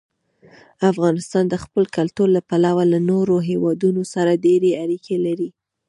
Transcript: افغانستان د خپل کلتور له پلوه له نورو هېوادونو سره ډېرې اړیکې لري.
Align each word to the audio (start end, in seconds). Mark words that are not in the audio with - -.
افغانستان 0.91 1.43
د 1.49 1.55
خپل 1.63 1.83
کلتور 1.97 2.27
له 2.35 2.41
پلوه 2.49 2.83
له 2.93 2.99
نورو 3.09 3.35
هېوادونو 3.49 4.01
سره 4.13 4.41
ډېرې 4.45 4.71
اړیکې 4.83 5.15
لري. 5.25 5.49